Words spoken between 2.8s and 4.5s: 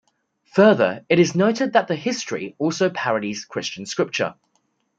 parodies Christian scripture.